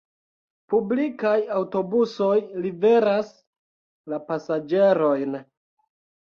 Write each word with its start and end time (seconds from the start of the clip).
Publikaj 0.73 1.33
aŭtobusoj 1.57 2.37
liveras 2.63 3.29
la 4.15 4.21
pasaĝerojn. 4.31 5.39